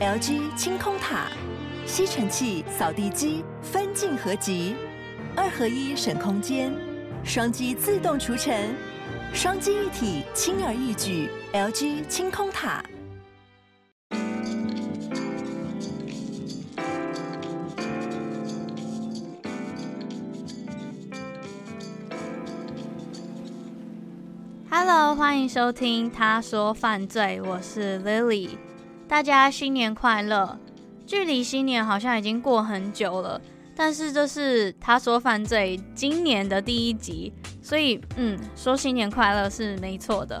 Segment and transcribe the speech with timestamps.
[0.00, 1.26] LG 清空塔，
[1.84, 4.74] 吸尘器、扫地机分镜合集，
[5.36, 6.72] 二合一省空间，
[7.22, 8.74] 双击自动除尘，
[9.34, 11.28] 双击一体轻而易举。
[11.52, 12.82] LG 清空塔。
[24.70, 28.48] Hello，欢迎收听《他说犯罪》，我是 Lily，
[29.10, 30.56] 大家新年快乐！
[31.04, 33.40] 距离新年好像已经过很久了，
[33.74, 40.40] 但是这是《他说犯罪》今年的第一集，所以嗯，说新年快乐是没错的。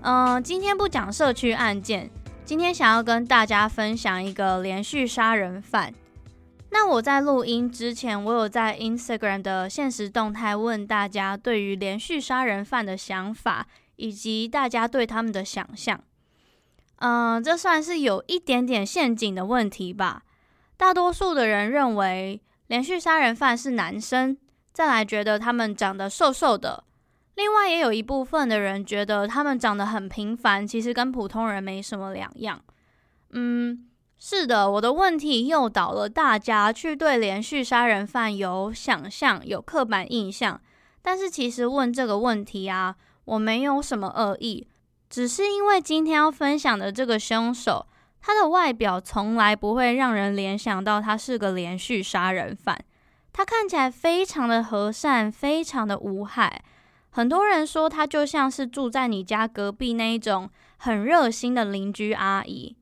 [0.00, 2.08] 嗯、今天不讲社区案件，
[2.46, 5.92] 今天想要跟大家分享一个连续杀人犯。
[6.70, 16.02] 那我在录音之前，我有在 Instagram 的现实动态问大家对于连续杀人犯的想法，以及大家对他们的想象。
[17.02, 20.22] 嗯、这算是有一点点陷阱的问题吧。
[20.76, 24.36] 大多数的人认为连续杀人犯是男生，
[24.72, 26.84] 再来觉得他们长得瘦瘦的。
[27.34, 32.62] 另外也有一部分的人觉得他们长得很平凡，其实跟普通人没什么两样。
[33.30, 33.88] 嗯。
[34.24, 40.60] 是的，我的问题诱导了大家去对连续杀人犯有想象、有刻板印象。
[41.02, 42.94] 但是其实问这个问题啊，
[43.24, 44.68] 我没有什么恶意，
[45.12, 47.86] 只是因为今天要分享的这个凶手，
[48.18, 52.82] 他的外表从来不会让人联想到他是个连续杀人犯。
[53.30, 56.64] 他看起来非常的和善，非常的无害。
[57.10, 62.74] 很多人说他就像是住在你家隔壁那一种很热心的邻居阿姨。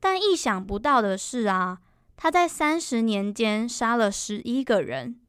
[0.00, 1.78] 但意想不到的是啊，
[2.16, 5.20] 他在三十年间杀了十一个人。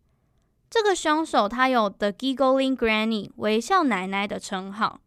[0.71, 5.01] 这个凶手他有 The Giggling Granny 微笑奶奶的称号。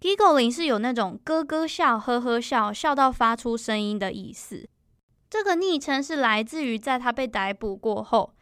[0.00, 4.68] Giggling 是有那种咯咯笑、呵呵笑、笑到发出声音的意思。
[5.28, 8.32] 这个昵称是来自于在他被逮捕过后，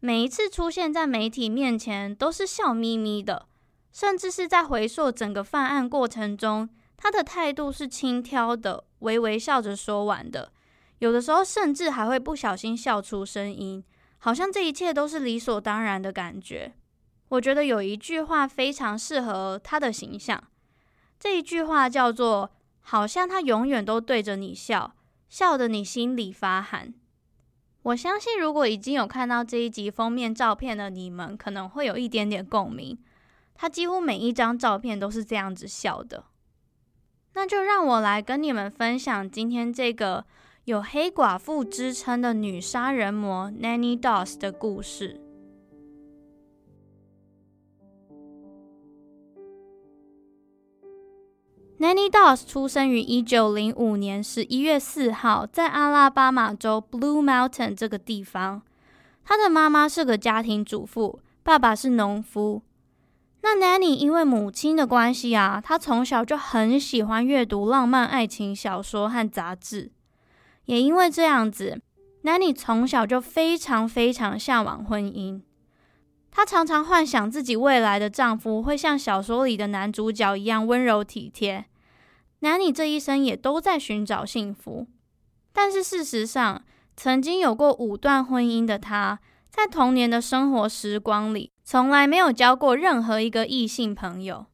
[0.00, 3.46] 每一次出现在媒体面前都是笑眯眯的，
[3.92, 6.68] 甚至是在回溯整个犯案过程中。
[6.96, 10.52] 他的态度是轻佻的，微微笑着说完的，
[10.98, 13.84] 有的时候甚至还会不小心笑出声音，
[14.18, 16.74] 好像这一切都是理所当然的感觉。
[17.28, 20.42] 我觉得有一句话非常适合他的形象，
[21.24, 22.50] 这一句话叫做
[22.82, 24.94] “好像他永远都对着你笑，
[25.30, 26.92] 笑得你心里发寒”。
[27.84, 32.98] 我相信，如果已经有看到这一集封面照片的你们，可能会有一点点共鸣。
[33.54, 36.24] 他几乎每一张照片都是这样子笑的。
[37.32, 40.26] 那就让我来跟你们分享今天这个
[40.64, 45.23] 有黑寡妇之称的女杀人魔 Nanny Doss 的故事。
[51.80, 58.62] Nanny Doss 出生于一九零五年十一月四号，在阿拉巴马州 Blue Mountain 这个地方。
[59.24, 62.62] 她的妈妈是个家庭主妇，爸爸是农夫。
[63.42, 69.90] 那 Nanny 因为母亲的关系啊，她从小就很喜欢阅读浪漫爱情小说和杂志。
[70.66, 71.82] 也因为这样子
[72.22, 75.42] ，Nanny 从小就非常非常向往婚姻。
[76.36, 81.66] 她常常幻想自己未来的丈夫会像小说里的男主角一样温柔体贴。
[82.40, 84.88] Nanny 这一生也都在寻找幸福，
[85.52, 86.64] 但是事实上，
[86.96, 94.46] 曾经有过五段婚姻的她，在童年的生活时光里，从来没有交过任何一个异性朋友，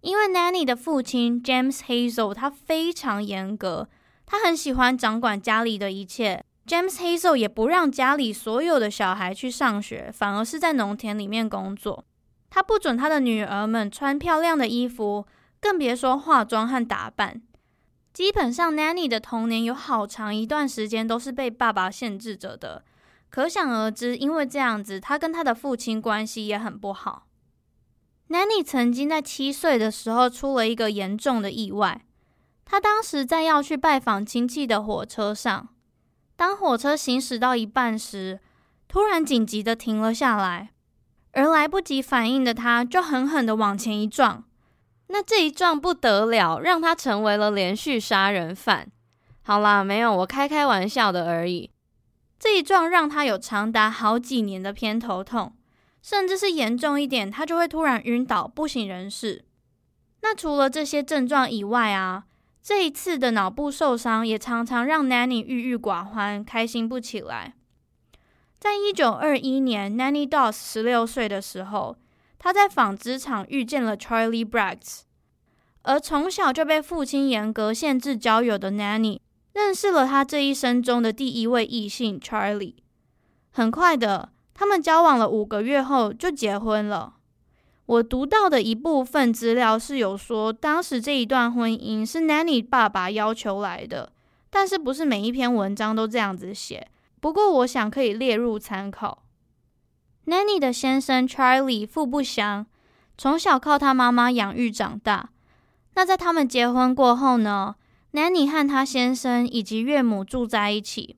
[0.00, 3.90] 因为 Nanny 的父亲 James Hazel 他非常严格，
[4.24, 6.42] 他很喜欢掌管家里的一切。
[6.66, 12.04] James Hazel 也不让家里所有的小孩去上学，反而是在农田里面工作。
[12.48, 15.26] 他不准他的女儿们穿漂亮的衣服，
[15.60, 17.42] 更别说化妆和打扮。
[18.12, 22.84] 基本上，Nanny 的童年有好长一段时间都是被爸爸限制着的。
[23.28, 27.26] 可想而知，因为这样子，他跟他的父亲关系也很不好。
[28.28, 32.02] Nanny 曾经在七岁的时候出了一个严重的意外。
[32.64, 35.68] 他当时在要去拜访亲戚的火车上，
[36.36, 38.40] 当火车行驶到一半时，
[38.88, 40.70] 突然紧急的停了下来，
[41.32, 44.44] 而来不及反应的他，就狠狠的往前一撞。
[45.08, 48.90] 那这一撞不得了，让他成为了连续杀人犯。
[49.42, 51.70] 好啦，没有，我开开玩笑的而已。
[52.38, 55.54] 这一撞让他有长达好几年的偏头痛，
[56.02, 59.44] 甚至是严重一点，他就会突然晕倒不省人事。
[60.22, 62.24] 那除了这些症状以外啊，
[62.64, 67.52] 这一次的脑部受伤也常常让 Nanny 郁郁寡欢，开心不起来。
[68.58, 71.98] 在一九二一年，Nanny Doss 十六岁的时候，
[72.38, 75.02] 他在纺织厂遇见了 Charlie Braggs，
[75.82, 79.20] 而从小就被父亲严格限制交友的 Nanny。
[79.52, 82.76] 认识了他这一生中的第一位异性 Charlie。
[83.50, 87.16] 很快的，他们交往了五个月后就结婚了。
[87.86, 94.10] 我读到的一部分资料是有说，当时这一段婚姻是 Nanny 爸爸要求来的，
[94.48, 96.88] 但是不是每一篇文章都这样子写。
[97.20, 99.22] 不过，我想可以列入参考。
[100.26, 102.64] Nanny 的先生 Charlie 父不详，
[103.18, 105.28] 从小靠他妈妈养育长大。
[105.94, 107.76] 那在他们结婚过后呢
[108.14, 111.16] ？Nanny 和他先生以及岳母住在一起。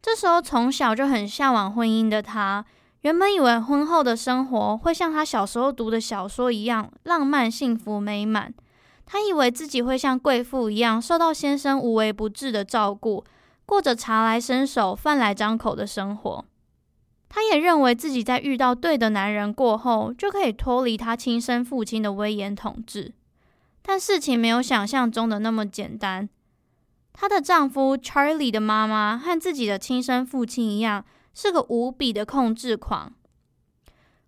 [0.00, 2.64] 这时候，从小就很向往婚姻的他。
[3.02, 8.54] 原本以为婚后的生活会像他小时候读的小说一样浪漫、幸福、美满。
[9.04, 13.24] 他以为自己会像贵妇一样受到先生无微不至的照顾，
[13.66, 16.44] 过着茶来伸手、饭来张口的生活。
[17.28, 23.12] 他也认为自己在遇到对的男人过后，就可以脱离他亲生父亲的威严统治。
[23.82, 26.28] 但事情没有想象中的那么简单。
[27.12, 31.04] 她的丈夫 Charlie 的妈妈和自己的亲生父亲一样。
[31.34, 33.14] 是个无比的控制狂。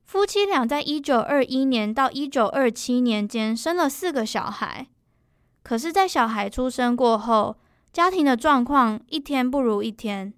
[0.03, 4.89] 夫妻俩在一九二一年到一九二七年间生了四个小孩，
[5.63, 7.57] 可是，在小孩出生过后，
[7.93, 10.35] 家庭的状况一天不如一天。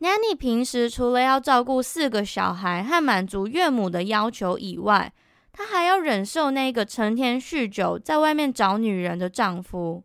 [0.00, 5.12] Nanny 平时除了要照顾四个小孩和满足岳母的要求以外，
[5.52, 10.02] 她还要忍受那个成天酗酒、在外面找女人的丈夫。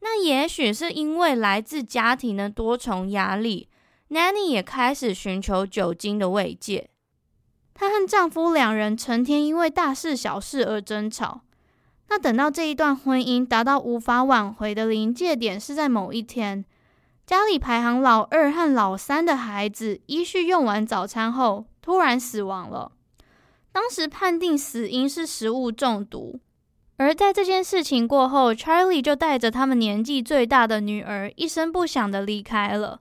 [0.00, 3.68] 那也许是因为来自家庭的多重压力。
[4.14, 6.88] Nanny 也开始寻求酒精的慰藉。
[7.74, 11.40] 她和丈夫两人成天因为大事小事而争吵。
[12.08, 16.64] 那等到这一段婚姻达到无法挽回的临界点，是在某一天，
[17.26, 22.92] 家里排行老二和老三的孩子依序用完早餐后突然死亡了。
[23.72, 26.38] 当时判定死因是食物中毒。
[26.98, 33.00] 而在这件事情过后，Charlie 就带着他们年纪最大的女儿一声不响地离开了。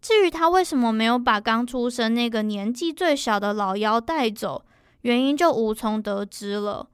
[0.00, 4.64] 至于他为什么没有把刚出生那个年纪最小的老妖带走，
[5.02, 6.88] 原因就无从得知了。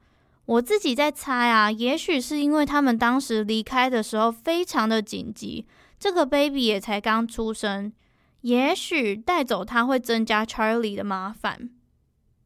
[0.46, 5.66] 我自己在猜啊，也许是因为他们当时离开的时候非常的紧急，
[5.98, 7.92] 这个 baby 也才刚出生，
[8.42, 11.70] 也许带走他会增加 Charlie 的麻烦。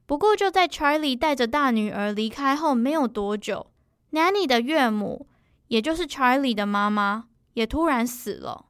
[0.07, 3.67] 不过就在 Charlie 带着大女儿离开后没有多久
[4.13, 5.27] ，Nanny 的岳母，
[5.67, 8.67] 也就是 Charlie 的妈妈，也突然死了。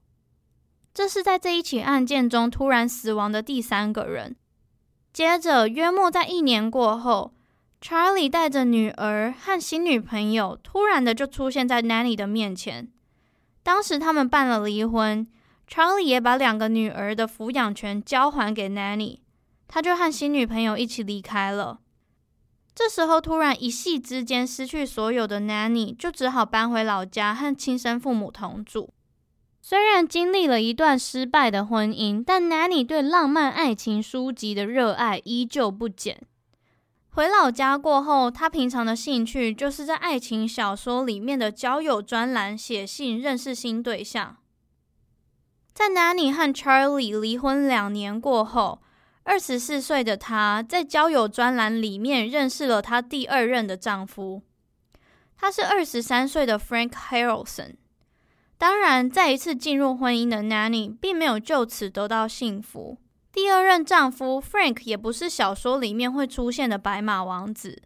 [0.99, 4.35] 这是在这一起案件中突然死亡的第三个人。
[5.13, 7.33] 接着，约莫在一年过后
[7.81, 12.91] ，Charlie 带着女儿和新女朋友突然的就出现在 Nanny 的面前。
[13.63, 15.25] 当时他们办了离婚
[15.69, 19.21] ，Charlie 也把两个女儿的抚养权交还给 Nanny，
[19.69, 21.79] 他就和新女朋友一起离开了。
[22.75, 28.93] 这时候，突然一夕之间失去所有的 Nanny，就只好搬回老家和亲生父母同住。
[29.69, 36.23] 虽然经历了一段失败的婚姻，但 Nanny 对浪漫爱情书籍的热爱依旧不减。
[37.11, 44.39] 回老家过后，她平常的兴趣就是在爱情小说里面的交友专栏写信认识新对象。
[45.75, 48.81] 在 Nanny 和 Charlie 离婚两年过后，
[49.25, 54.41] 二十四岁的她在交友专栏里面认识了她第二任的丈夫，
[55.37, 57.75] 他是二十三岁的 Frank Harrelson。
[58.59, 62.99] 当然，再一次进入婚姻的 Nanny 并没有就此得到幸福。
[63.33, 67.81] 第二任丈夫 Frank 也不是小说里面会出现的白马王子。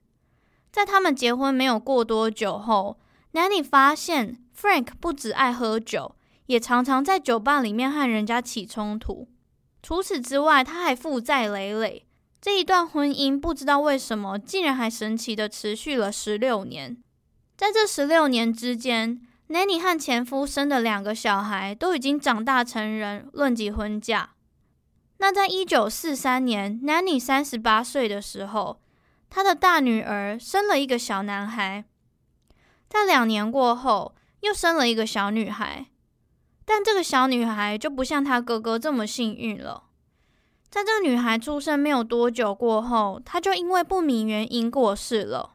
[0.71, 2.99] 在他们结婚没有过多久后
[3.35, 9.29] ，Nanny 发现 Frank 不只爱喝酒，也常常在酒吧里面和人家起冲突。
[9.83, 12.07] 除此之外，他还负债累累。
[12.41, 16.97] 这一段婚姻不知道为什么竟然还神奇地持续了十六年。
[17.57, 19.21] 在这十六年之间
[19.53, 24.31] ，Nanny 和前夫生的两个小孩都已经长大成人，论及婚嫁。
[25.19, 28.81] 那在一九四三年，Nanny 三十八岁的时候，
[29.29, 31.85] 她的大女儿生了一个小男孩。
[32.89, 35.87] 在两年过后，又生了一个小女孩。
[36.65, 39.85] 但这个小女孩就不像她哥哥这么幸运了。
[40.71, 45.55] 在这个女孩出生没有多久过后，她就因为不明原因过世了。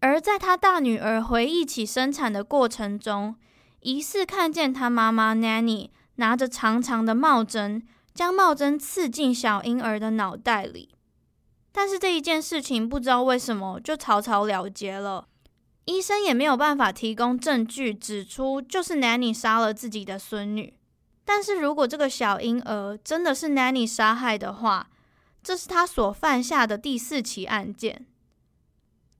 [0.00, 3.36] 而在他大女儿回忆起生产的过程中，
[3.80, 10.90] 疑似看见他妈妈 Nanny 拿着长长的帽针，将帽针刺进小婴儿的脑袋里。
[11.72, 15.28] 但是这一件事情不知道为什么就草草了结了，
[15.84, 20.74] 医生也没有办法提供证据指出就是 Nanny 杀了自己的孙女。
[21.24, 24.88] 但是如果这个小婴儿真的是 Nanny 杀害的话，
[25.42, 28.06] 这是他所犯下的第四起案件。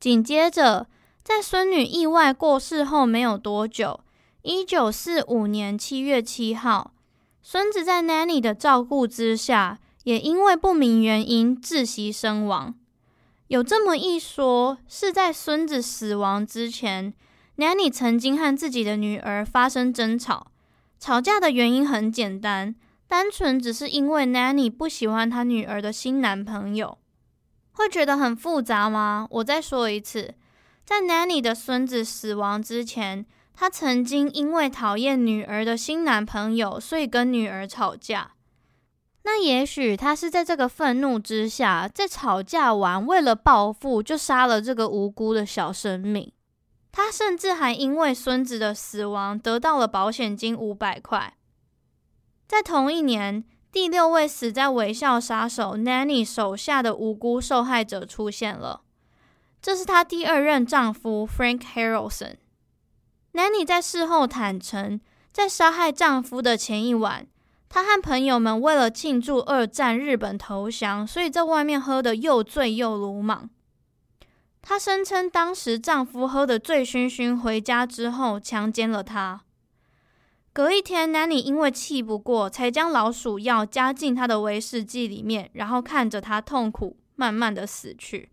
[0.00, 0.86] 紧接着，
[1.22, 4.00] 在孙女意外过世后没有多久，
[4.40, 6.94] 一九四五年七月七号，
[7.42, 12.74] 孙子在 Nanny 的照顾之下，也因为不明原因窒息身亡。
[13.48, 17.12] 有这么一说，是在孙子死亡之前
[17.58, 20.46] ，Nanny 曾经和自己的女儿发生争吵，
[20.98, 22.74] 吵架的原因很简单，
[23.06, 26.96] 单纯只是因为 Nanny 不喜欢她女儿的新男朋友。
[27.80, 29.26] 会觉得很复杂吗？
[29.30, 30.34] 我再说一次，
[30.84, 33.24] 在 Nanny 的孙子死亡之前。
[33.52, 38.32] 他曾经因为讨厌女儿的新男朋友，所以跟女儿吵架。
[39.24, 46.32] 那也许他是在这个愤怒之下，在吵架完，为了报复，就杀了这个无辜的小生命。
[46.90, 51.34] 他甚至还因为孙子的死亡得到了保险金五百块。
[52.48, 58.82] 在同一年，第六位死在微笑杀手 Nanny 手下的无辜受害者出现了，
[59.62, 62.34] 这是她第二任丈夫 Frank Harrelson。
[63.32, 65.00] Nanny 在事后坦承，
[65.32, 67.28] 在杀害丈夫的前一晚，
[67.68, 73.48] 她和朋友们为了庆祝二战日本投降，所以在外面喝得又醉又鲁莽。
[74.60, 79.42] 她声称，当时丈夫喝得醉醺醺，回家之后强奸了她。
[80.52, 88.30] 隔一天，Nanny 因为气不过，才将老鼠药加进她的威士忌里面，然后看着她痛苦，慢慢的死去。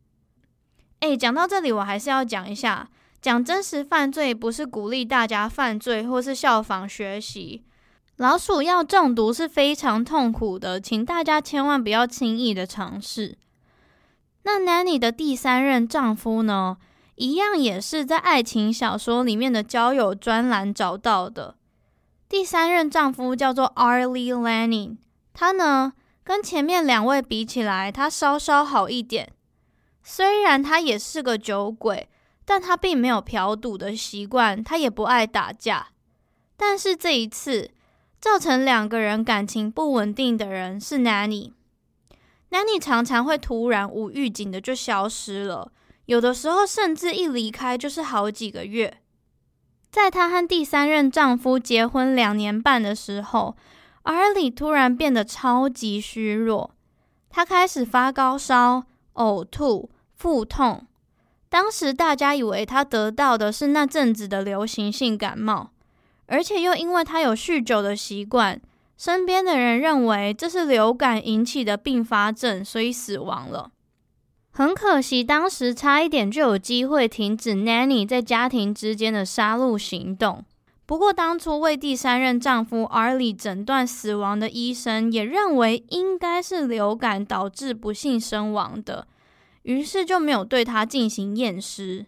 [1.00, 2.90] 哎，讲到这里，我还是要讲一下。
[3.20, 7.64] 讲真实犯罪不是鼓励大家犯罪或是效仿学习。
[8.18, 13.38] 老鼠药中毒是非常痛苦的，请大家千万不要轻易的尝试。
[14.44, 16.78] 那 Nanny 的第三任丈夫呢？
[17.16, 21.56] 一样也是在爱情小说里面的交友专栏找到的。
[22.30, 24.98] 第三任丈夫叫做 Arlie Lanning，
[25.34, 25.94] 他呢
[26.24, 29.34] 跟前面两位比起来，他稍稍好一点。
[30.04, 32.10] 虽然他也是个酒鬼。
[32.50, 35.90] 但他并没有嫖赌的习惯，他也不爱打架。
[36.56, 37.72] 但是这一次，
[38.22, 41.52] 造成两个人感情不稳定的人是 Nanny。
[42.52, 45.74] Nanny 常常会突然无预警的就消失了，
[46.06, 49.02] 有的时候甚至一离开就是好几个月。
[49.98, 53.58] 在她和第三任丈夫结婚两年半的时候
[54.04, 56.70] 阿里突然变得超级虚弱，
[57.32, 58.84] 她开始发高烧、
[59.16, 60.86] 呕吐、腹痛。
[61.50, 65.72] 当时大家以为她得到的是那阵子的流行性感冒，
[66.28, 68.62] 而且又因为她有酗酒的习惯，
[68.96, 73.72] 身边的人认为这是流感引起的并发症，所以死亡了。
[74.58, 80.44] 很可惜，当时差一点就有机会停止 Nanny 在家庭之间的杀戮行动。
[80.88, 89.06] 不过，当初为第三任丈夫 Arlie 诊断死亡的医生也认为应该是流感导致不幸身亡的。
[89.62, 92.08] 于是就没有对他进行验尸。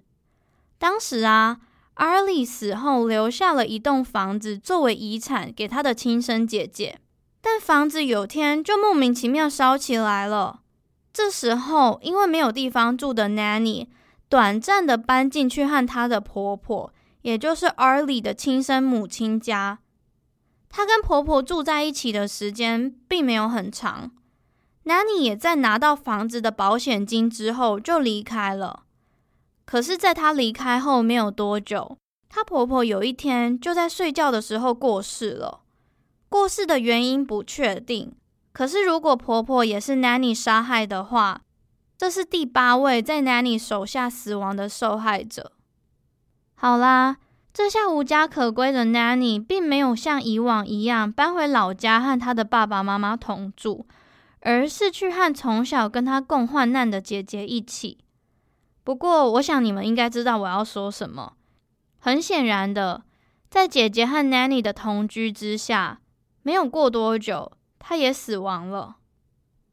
[0.80, 1.60] 当时啊
[1.98, 6.98] ，Arlie 死后留下了一栋房子作为遗产给他的亲生姐姐，
[7.42, 10.62] 但房子有天就莫名其妙烧起来了。
[11.12, 13.88] 这时候，因为没有地方住的 Nanny
[14.30, 19.80] 短暂的搬进去和她的婆婆，也就是 Arlie 的亲生母亲家。
[20.70, 24.12] 她跟婆婆住在一起的时间并没有很长。
[24.86, 28.84] Nanny 也在拿到房子的保险金之后就离开了。
[29.66, 31.98] 可是，在她离开后没有多久，
[32.30, 35.62] 她婆婆有一天就在睡觉的时候过世了。
[36.30, 38.14] 过世的原因不确定。
[38.60, 41.44] 可是，如果婆婆也是 Nanny 杀害的话，
[41.98, 45.54] 这是第八位在 Nanny 手下死亡的受害者。
[46.56, 47.16] 好啦，
[47.54, 53.88] 这下无家可归的 Nanny 并没有像以往一样搬回老家和她的爸爸妈妈同住。
[54.42, 58.00] 而是去和从小跟他共患难的姐姐一起。
[58.84, 61.32] 不过，我想你们应该知道我要说什么。
[61.98, 63.04] 很显然的，
[63.50, 66.02] 在姐姐和 Nanny 的同居之下，
[66.44, 68.98] 没有过多久，她也死亡了。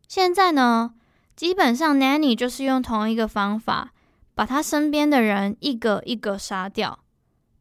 [0.08, 0.94] 现在呢，
[1.34, 3.92] 基本上 Nanny 就是用同一个方法，
[4.34, 7.00] 把她身边的人一个一个杀掉。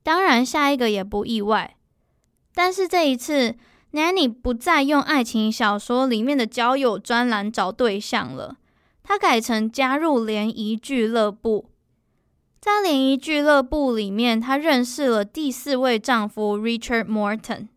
[0.04, 1.76] 当然，下一个也不意外。
[2.54, 3.56] 但是这一次
[3.92, 8.58] ，Nanny 不再用爱情小说里面的交友专栏找对象了，
[9.04, 11.72] 她改成加入联谊俱乐部。
[12.62, 17.68] 在联谊俱乐部里面，她认识了第四位丈夫 Richard Morton。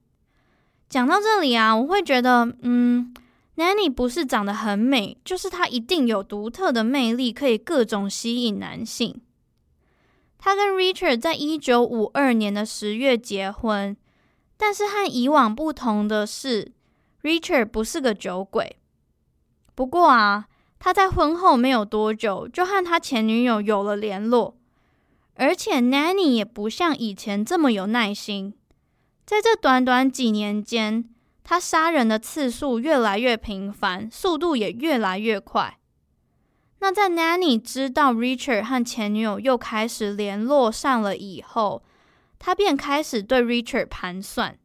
[0.89, 3.15] 讲到这里啊，我会觉得，嗯
[3.57, 9.21] ，Nanny 不是长得很美，就是她一定有独特的魅力，可以各种吸引男性。
[10.39, 13.97] 她跟 Richard 在一九五二年的十月结婚。
[14.61, 16.73] 但是和以往不同的是
[17.23, 18.77] ，Richard 不是个酒鬼。
[19.77, 20.49] 不过啊，
[20.81, 24.57] 他在婚后没有多久就和他前女友有了联络，
[25.35, 28.55] 而且 Nanny 也不像以前这么有耐心。
[29.29, 31.05] 在这短短几年间，
[31.45, 35.77] 他杀人的次数越来越频繁，速度也越来越快。
[36.79, 41.83] 那在 Nanny 知道 Richard 和前女友又开始联络上了以后，
[42.39, 44.57] 他便开始对 Richard 盘算。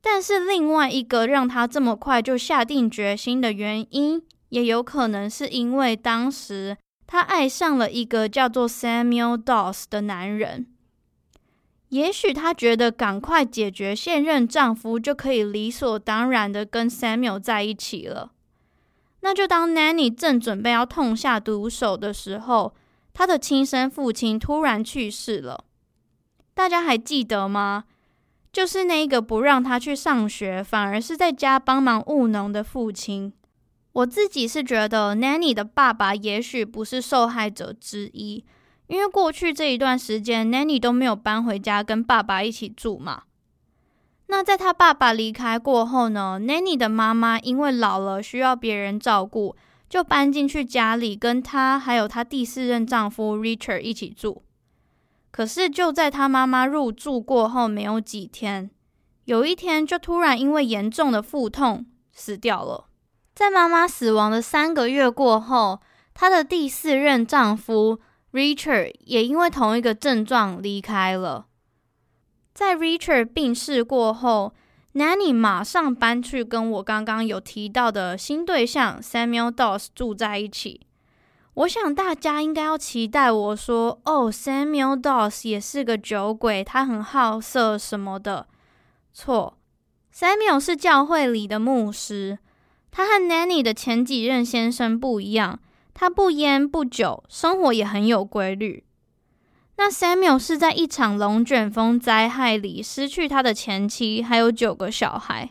[0.00, 10.68] 但是另外一个让他这么快就下定决心的原因，也有可能是因为当时他爱上了一个叫做 Samuel Dawes 的男人。
[11.90, 18.32] 也许她觉得赶快解决现任丈夫，就可以理所当然的跟 Samuel 在一起了。
[19.20, 22.74] 那就当 Nanny 正准备要痛下毒手的时候，
[23.12, 25.64] 她的亲生父亲突然去世了。
[26.54, 27.84] 大家还记得吗？
[28.52, 33.32] 就是那个不让她去上学，反而是在家帮忙务农的父亲。
[33.92, 38.44] 我自己是觉得 Nanny 的爸爸也许不是受害者之一。
[38.88, 43.24] 因为过去这一段时间，Nanny 都没有搬回家跟爸爸一起住嘛。
[44.28, 49.56] 那在他爸爸离开过后呢，Nanny 的妈妈因为老了需要别人照顾，
[49.88, 54.42] 就搬进去家里跟他还有他第四任丈夫 Richard 一起住。
[55.30, 58.70] 可是就在他妈妈入住过后没有几天，
[59.24, 62.86] 有一天就突然因为严重的腹痛死掉了。
[63.34, 65.80] 在妈妈死亡的三个月过后，
[66.14, 68.00] 她的第四任丈夫。
[68.36, 71.46] Richard 也因为同一个症状离开了。
[72.52, 74.52] 在 Richard 病逝过后
[74.92, 80.82] ，Nanny 马上搬去跟我刚刚有提到的新对象 Samuel Dawes 住在一起。
[81.54, 88.48] 我想大家应该要期待我说：“哦，Samuel Dawes 也是个酒鬼，他很好色什么的。”
[89.14, 89.56] 错
[90.14, 92.38] ，Samuel 是教会里的牧师，
[92.90, 95.58] 他和 Nanny 的前几任先生不一样。
[95.98, 98.84] 他不烟不酒，生活也很有规律。
[99.78, 105.50] 那 Samuel 是在一场龙卷风灾害里失去他的前妻，还有九个小孩。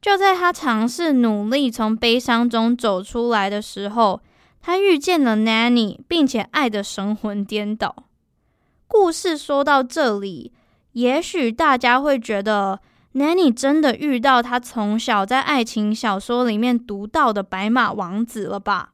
[0.00, 4.20] 就在他尝试努力从悲伤中走出来的时候，
[4.60, 7.94] 他遇见了 Nanny，并且爱得神魂颠倒。
[8.88, 10.52] 故事说到这里，
[10.94, 12.80] 也许大家会觉得
[13.14, 18.91] Nanny 真的遇到他从小在爱情小说里面读到的白马王子了吧？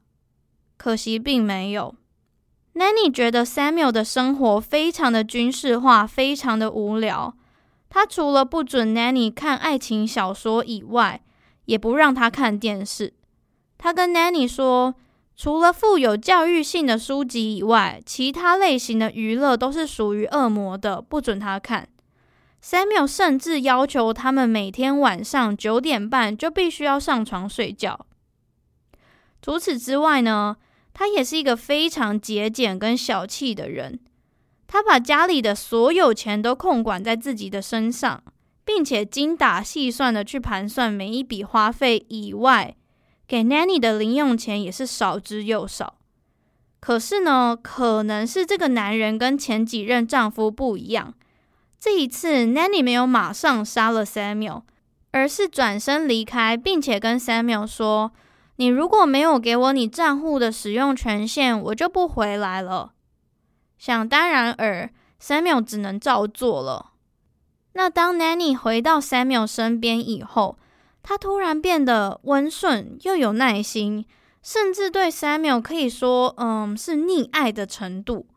[0.79, 1.93] 可惜并没有。
[2.75, 7.35] Nanny 觉得 Samuel 的生活非常的军事化，非常的无聊。
[7.89, 11.21] 他除了不准 Nanny 看爱情小说以外，
[11.65, 13.13] 也不让他看电视。
[13.77, 14.95] 他跟 Nanny 说，
[15.35, 21.89] 除了富有教育性的书籍以外，其他类型的娱乐都是属于恶魔的，不准他看。
[22.63, 28.05] Samuel 甚至要求他们每天晚上九点半就必须要上床睡觉。
[29.41, 30.57] 除此之外呢，
[30.99, 34.01] 他也是一个非常节俭跟小气的人，
[34.67, 38.21] 他把家里的所有钱都控管在自己的身上，
[38.65, 42.75] 并且精打细算的去盘算每一笔花费以外，
[43.25, 45.99] 给 Nanny 的零用钱也是少之又少。
[46.81, 51.13] 可是呢，可能是这个男人跟前几任丈夫不一样，
[51.79, 54.63] 这一次 Nanny 没有马上杀了 Samuel，
[55.11, 58.11] 而是转身离开，并且跟 Samuel 说。
[58.59, 62.91] 你如果没有给我你账户的使用权限，我就不回来了。
[63.77, 64.91] 想当然尔
[65.21, 66.91] ，Samuel 只能照做了。
[67.71, 70.57] 那当 Nanny 回到 Samuel 身边以后，
[71.01, 74.05] 他突然变得温顺又有耐心，
[74.43, 78.27] 甚至对 Samuel 可以说，嗯，是溺爱的程度。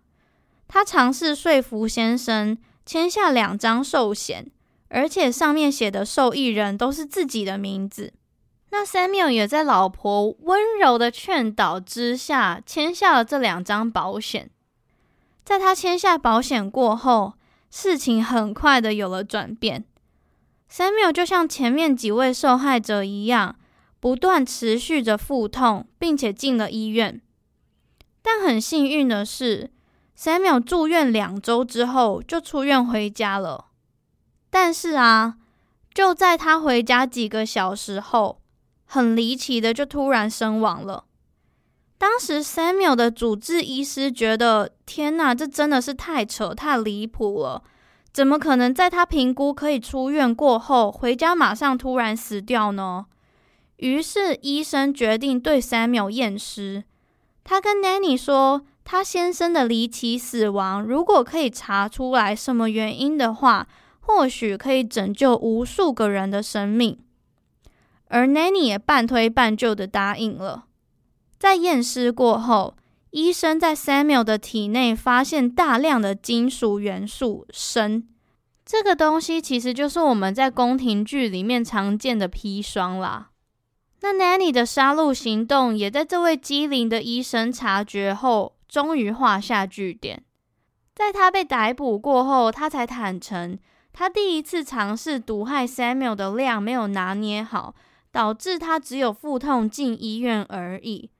[0.69, 2.57] 他尝试说服先生
[2.87, 4.53] 签下两张寿险，
[4.87, 8.13] 而且上面写的受益人都是自己的名字。
[8.75, 14.51] 那 Samuel 也在老婆温柔的劝导之下签下了这两张保险。
[15.45, 17.35] 在他签下保险过后，
[17.71, 19.85] 事情很快的有了转变。
[20.71, 23.57] Samuel 就像前面几位受害者一样，
[24.01, 27.21] 不断持续着腹痛，并且进了医院。
[28.23, 29.71] 但很幸运的是
[30.17, 33.67] ，Samuel 住院两周之后就出院回家了。
[34.49, 35.37] 但是啊，
[35.93, 38.39] 就在他回家几个小时后，
[38.95, 41.05] 很离奇的，就突然身亡了。
[41.97, 47.63] 当时 Samuel 的主治医师觉得，天哪，这真的是太扯、太离谱了！
[48.13, 53.07] 怎么可能在他评估可以出院过后，回家马上突然死掉呢？
[53.77, 56.85] 于是医生决定对 Samuel 验尸。
[57.45, 63.67] 他跟 Nanny 说，他先生的离奇死亡，如果可以查出来什么原因的话，
[64.01, 66.99] 或许可以拯救无数个人的生命。
[68.13, 70.67] 而 Nanny 也半推半就的答应了。
[71.39, 72.77] 在验尸过后，
[73.11, 78.05] 医生在 Samuel 的体内发现大量的金属元素砷，
[78.67, 83.31] 这个东西其实就是我们在宫廷剧里面常见的砒霜啦。
[84.03, 90.23] 那 Nanny 的杀戮行动也在这位机灵的医生察觉后，终于画下句点。
[90.95, 93.59] 在他被逮捕过后，他才坦诚，
[93.91, 97.75] 他第一次尝试毒害 Samuel 的量没有拿捏好，
[98.13, 101.11] 导致他只有腹痛进医院而已。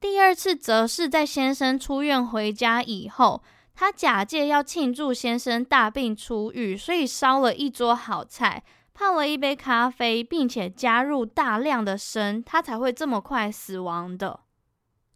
[0.00, 3.42] 第二次则是在先生出院回家以后，
[3.74, 8.62] 他假借要庆祝先生大病初愈，所以烧了一桌好菜。
[8.94, 14.40] 泡了一杯咖啡，并且加入大量的砷，他才会这么快死亡的。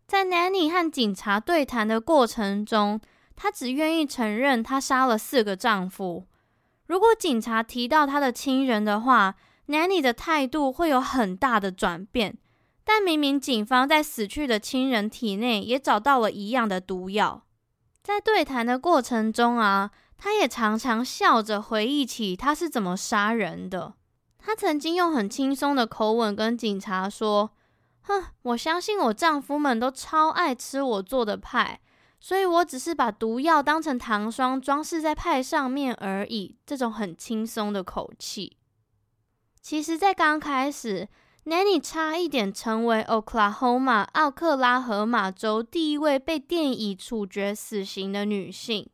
[0.07, 3.01] 在 Nanny 和警察对谈的过程中，
[3.35, 6.27] 她只愿意承认她杀了四个丈夫。
[6.89, 9.37] 如果警察提到她的亲人的话
[9.71, 12.37] ，Nanny 的态度会有很大的转变。
[12.85, 17.45] 但明明警方在死去的亲人体内也找到了一样的毒药。
[18.03, 19.91] 在对谈的过程中啊。
[20.23, 23.95] 他也常常笑着回忆起他是怎么杀人的。
[24.39, 27.53] 他曾经用很轻松的口吻跟警察说
[28.05, 31.81] ：“哼，我相信我丈夫们都超爱吃我做的派，
[32.21, 38.59] 所以我只是把毒药当成糖霜装饰在派上面而已。”这种很轻松的口气。
[39.63, 41.07] 其实，在刚开始
[41.45, 48.89] ，Nanny 差一点成为 Oklahoma 奥克拉荷马州第一位被电椅处决死刑的女性。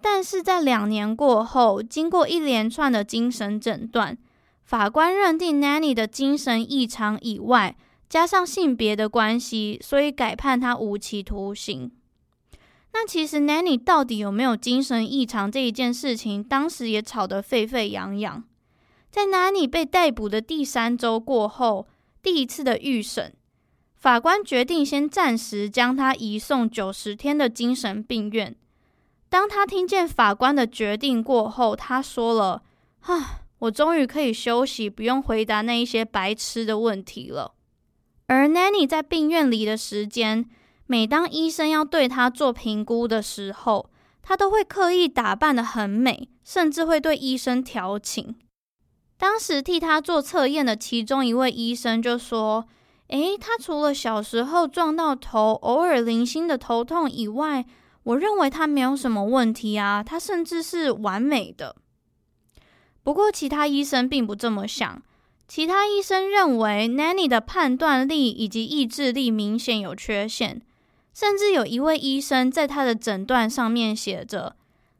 [0.00, 4.18] 但是在两年过后，经过一连串的精神诊断，
[4.64, 7.76] 法官认定 Nanny 的精神异常以外，
[8.08, 11.92] 加上性别的关系，所以改判她无期徒刑。
[12.94, 18.42] 那其实 Nanny 到底有没有精神异常这一件事情，当时也吵得沸沸扬扬。
[19.12, 21.86] 在 Nanny 被逮捕的第三周过后，
[22.22, 23.34] 第一次的预审，
[23.94, 28.56] 法官决定先暂时将她移送九十天的精神病院。
[29.28, 32.62] 当他听见法官的决定过后，他说了
[33.04, 37.52] ：“啊，我终于可以休息，不用回答那一些白痴的问题了。”
[38.28, 40.48] 而 Nanny 在病院里的时间，
[40.86, 43.90] 每当医生要对他做评估的时候，
[44.22, 48.36] 他都会刻意打扮得很美，甚至会对医生调情。
[49.22, 52.66] 当时替他做测验的其中一位医生就说
[53.06, 57.64] ：“诶，他除了小时候撞到头，偶尔零星的头痛以外，”
[58.02, 61.76] 我认为他没有什么问题啊，他甚至是完美的。
[63.04, 65.00] 不过，其他医生并不这么想。
[65.46, 70.60] 其他医生认为 Nanny 的判断力以及意志力明显有缺陷，
[71.14, 74.56] 甚至有一位医生在他的诊断上面写着：“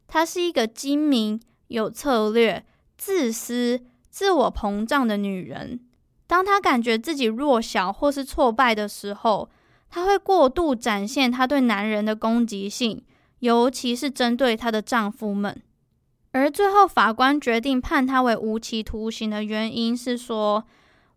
[0.07, 2.65] 他是一个精明、有策略、
[2.97, 3.81] 自私、
[4.13, 5.79] 自我膨胀的女人。
[6.27, 9.49] 当她感觉自己弱小或是挫败的时候。”
[9.93, 13.03] 她会过度展现她对男人的攻击性，
[13.41, 15.61] 尤其是针对她的丈夫们。
[16.31, 20.65] 而最后，法官决定判她为无期徒刑的原因是说：“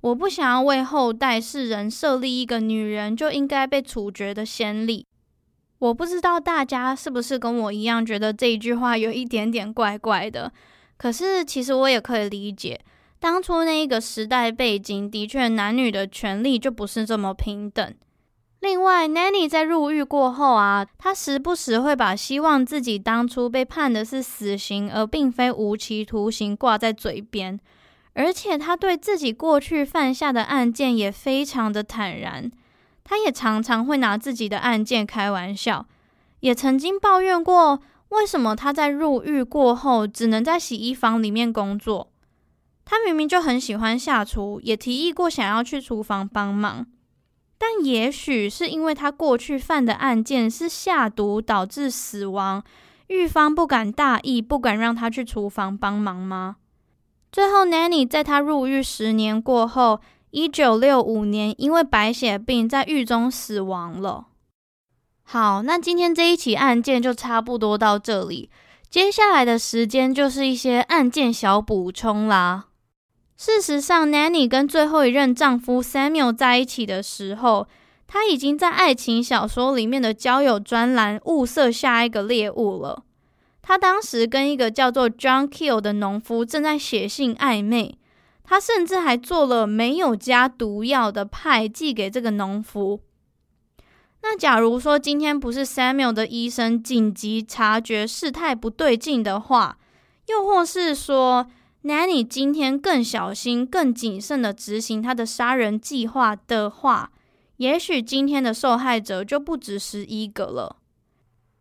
[0.02, 5.06] 我不想要为后代世人设立一个女人就应该被处决的先例。”
[5.80, 10.52] 我不知道大家是不是跟我一样觉得这一句话有一点点怪怪的。
[10.96, 12.80] 可是，其实我也可以理解，
[13.18, 17.94] 当初那一个时代背景的确，男女的权利就不是这么平等。
[18.61, 27.61] 另外，Nanny 在入狱过后啊，她时不时会把希望自己当初被判的是死刑，而并非无期徒刑挂在嘴边，
[28.14, 32.50] 而且她对自己过去犯下的案件也非常的坦然。
[33.04, 35.87] 她也常常会拿自己的案件开玩笑，
[36.40, 37.78] 也曾经抱怨过
[38.16, 42.11] 为什么他在入狱过后只能在洗衣房里面工作。
[42.85, 46.87] 他明明就很喜欢下厨，也提议过想要去厨房帮忙。
[47.59, 52.62] 但也许是因为他过去犯的案件是下毒导致死亡，
[53.09, 56.57] 狱方不敢大意，不敢让他去厨房帮忙吗？
[57.33, 60.00] 最后，Nanny 在他入狱十年过后，
[60.31, 64.26] 一九六五年因为白血病在狱中死亡了。
[65.28, 68.48] 好，那今天这一起案件就差不多到这里，
[68.88, 72.66] 接下来的时间就是一些案件小补充啦。
[73.36, 77.66] 事实上，Nanny 跟最后一任丈夫 Samuel 在一起的时候，
[78.06, 83.02] 她已经在爱情小说里面的交友专栏物色下一个猎物了。
[83.60, 87.98] 她当时跟一个叫做 John Keel 的农夫正在写信暧昧，
[88.44, 93.00] 她甚至还做了没有加毒药的派寄给这个农夫。
[94.28, 99.78] 那假如说今天不是 Samuel 的医生紧急察觉事态不对劲的话，
[100.26, 101.46] 又或是说
[101.84, 107.12] ，Nanny 今天更小心、更谨慎地执行她的杀人计划的话，
[107.58, 110.78] 也许今天的受害者就不止十一个了。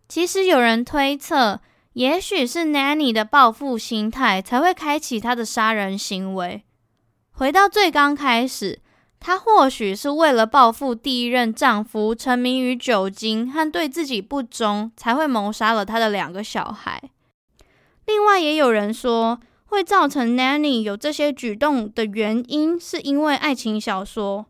[0.10, 1.62] 其实有人推测，
[1.93, 6.63] 也许是 Nanny 的报复心态才会开启她的杀人行为。
[7.30, 8.82] 回到最刚开始，
[9.26, 17.02] 她或许是为了报复第一任丈夫沉迷于酒精和对自己不忠，才会谋杀了她的两个小孩。
[18.06, 24.46] 另外，也有人说，会造成 Nanny 有这些举动的原因，是因为爱情小说。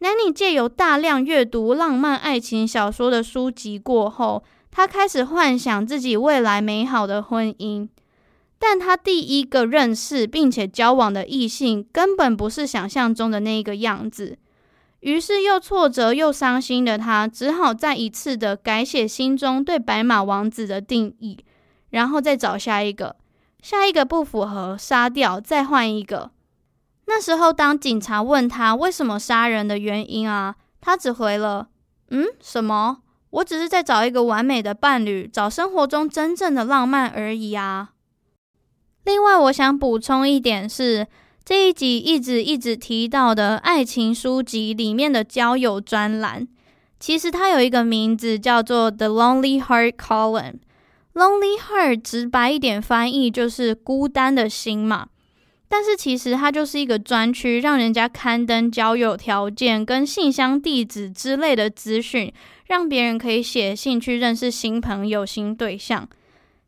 [0.00, 7.88] Nanny 借由大量阅读浪漫爱情小说的书籍过后，她开始幻想自己未来美好的婚姻。
[8.58, 14.38] 但他第一个认识并且交往的异性，根本不是想象中的那个样子。
[15.00, 21.38] 于是又挫折又伤心的他，只好再一次的改写心中对白马王子的定义，
[21.90, 23.16] 然后再找下一个，
[23.62, 26.30] 下一个不符合，杀掉，再换一个。
[27.04, 31.68] 那时候，当警察问他为什么杀人的原因啊，他只回了
[32.10, 33.02] ：“嗯，什么？
[33.30, 37.90] 我只是在找一个完美的伴侣，找生活中真正的浪漫而已啊。”
[39.06, 41.06] 另外，我想补充一点是，
[41.44, 46.48] 这一集一直一直提到的爱情书籍里面的交友专栏，
[46.98, 50.54] 其实它有一个名字叫做 The Lonely Heart Column。
[51.14, 55.06] Lonely Heart 直白一点翻译就是孤单的心嘛。
[55.68, 62.32] 但是其实它就是一个专区，让人家刊登交友条件跟信箱地址之类的资讯，
[62.66, 66.08] 让别人可以写信去认识新朋友、新对象。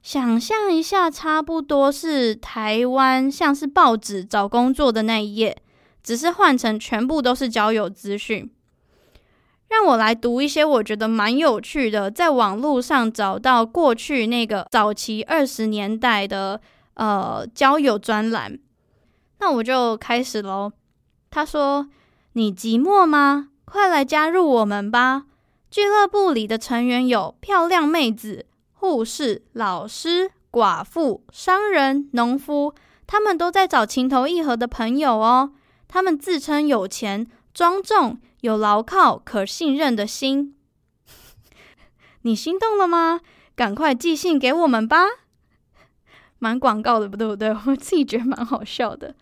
[0.09, 5.55] 想象一下，差不多是台湾像是报纸找工作的那一页，
[6.03, 8.51] 只是换成全部都是交友资讯。
[9.69, 16.59] 让我来读一些我觉得蛮有趣的，在网络上找到过去那个早期二十年代的
[16.95, 18.59] 呃交友专栏。
[19.41, 20.73] 那我就开始喽。
[21.29, 21.87] 他说
[22.33, 23.51] ：“你寂寞吗？
[23.67, 25.25] 快来加入我们吧！
[25.71, 28.47] 俱乐部里的成员有漂亮妹子、
[28.81, 32.73] 护士、老师、寡妇、商人、农夫，
[33.09, 35.53] 他们都在找情投意合的朋友哦。
[35.89, 40.55] 他们自称有钱、庄重、有牢靠、可信任的心。
[42.23, 43.21] 你心动了吗？
[43.57, 45.05] 赶快寄信给我们吧！
[46.39, 47.49] 蛮广告的，不对不对？
[47.67, 49.15] 我自己觉得蛮好笑的。”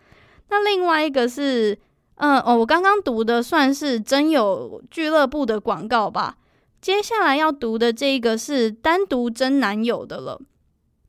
[0.49, 1.77] 那另外一个是，
[2.17, 6.37] 嗯哦，我刚刚读的算是真有俱乐部的广告吧。
[6.87, 10.39] 接下来要读的这个是单独真男友的了。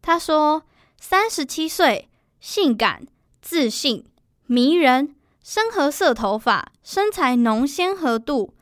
[0.03, 0.65] 他说，
[0.99, 2.09] 三十七岁，
[2.41, 3.07] 性感、
[3.41, 4.05] 自信、
[4.47, 8.55] 迷人，深褐色头发，身材浓纤和度。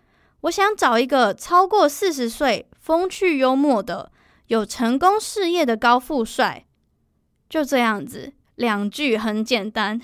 [0.43, 4.13] 我想找一个超过四十岁、风趣幽默的、
[4.49, 6.67] 有成功事业的高富帅。
[7.49, 9.99] 就这样子，两句很简单。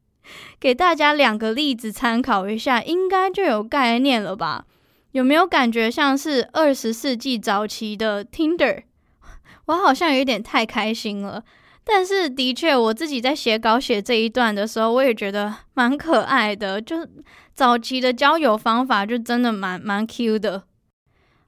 [0.58, 4.64] 给大家两个例子参考一下，应该就有概念了吧？
[5.18, 8.84] 有没有感觉像是二十世纪早期的 Tinder？
[9.66, 11.42] 我好像有点太开心了，
[11.84, 16.80] 但是的确，我自己在写稿写这一段的时候，我也觉得蛮可爱的。
[16.80, 17.04] 就
[17.52, 20.62] 早期的交友方法，就真的蛮蛮 Q 的。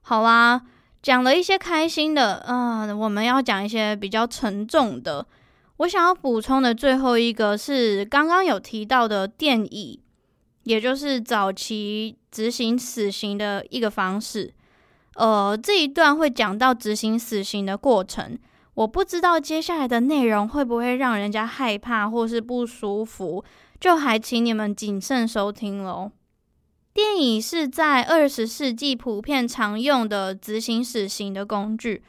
[0.01, 0.63] 好啦，
[1.01, 5.25] 讲了一些开心的，啊、呃，我们要讲一些比较沉重的。
[5.77, 10.01] 我想要补充的最后一个是刚刚有提到的电椅，
[10.63, 14.53] 也就是早期执行死刑的一个方式。
[15.15, 18.37] 呃，这一段会讲到执行死刑的过程，
[18.75, 23.43] 我不知道接下来的内容会不会让人家害怕或是不舒服，
[23.79, 26.11] 就还请你们谨慎收听喽。
[26.93, 32.03] 电椅是在二十世纪普遍常用的执行死刑的工具。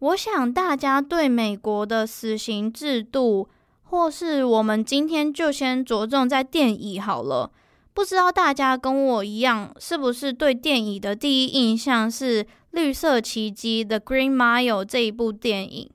[0.00, 3.48] 我想大家对美国的死刑制度，
[3.84, 7.50] 或是我们今天就先着重在电椅好了。
[7.98, 15.90] 不知道大家跟我一样，是不是对电影的第一印象是《绿色奇迹》（The Green Mile） 这一部电影？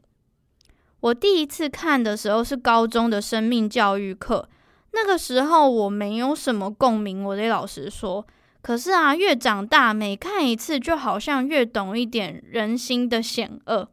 [1.00, 4.50] 我第一次看的时候是高中的生命教育课，
[4.92, 8.28] 那个时候我没有什么共鸣，我得老实说。
[8.62, 13.88] 可是啊，越长大，每看一次，就好像越懂一点人心的险恶。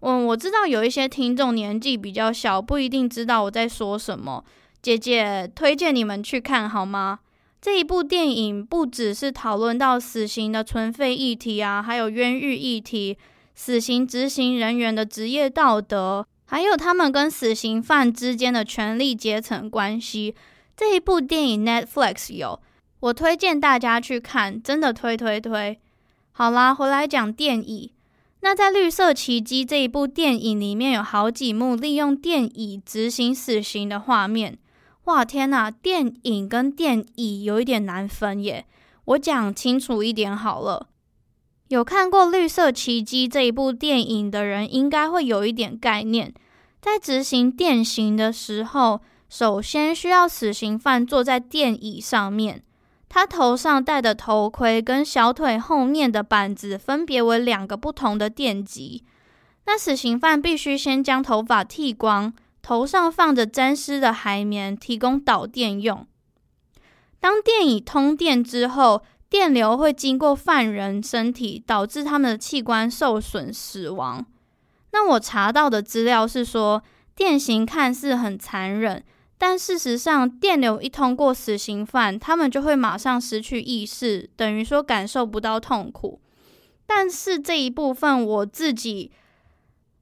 [0.00, 4.42] 嗯，我知道有一些听众年纪比较小，不一定知道我在说什么。
[4.82, 7.20] 姐姐推荐你们去看好吗？
[7.60, 13.18] 这一部电影不只是讨论到死刑的存废议题啊，还有冤狱议题、
[13.54, 20.34] 死刑执行人员的职业道德，还有他们跟死刑犯之间的权力阶层关系。
[20.74, 22.58] 这一部电影 Netflix 有。
[23.00, 25.78] 我推荐大家去看，真的推推推。
[26.32, 27.92] 好啦，回来讲电椅。
[28.40, 34.58] 那在《绿色奇迹》这一部电影里面，有好几幕利用电椅执行死刑的画面。
[35.04, 35.70] 哇，天哪！
[35.70, 38.66] 电影跟电椅有一点难分耶。
[39.06, 40.88] 我讲清楚一点好了。
[41.68, 46.32] 有看过《绿色奇迹》这一部电影的人，应该会有一点概念。
[46.80, 52.62] 在执行电刑的时候，首先需要死刑犯坐在电椅上面，
[53.08, 59.04] 他头上戴的头盔跟小腿后面的板子分别为两个不同的电极。
[59.66, 66.06] 那死刑犯必须先将头发剃光，头上放着沾湿的海绵，提供导电用。
[67.18, 74.24] 当电椅通电之后，电流会经过犯人身体，导致他们的器官受损死亡。
[74.92, 76.82] 那我查到的资料是说，
[77.14, 79.04] 电刑看似很残忍，
[79.38, 86.20] 但事实上，电流一通过死刑犯，他们就会马上失去意识，等于说感受不到痛苦。
[86.86, 89.12] 但是这一部分我自己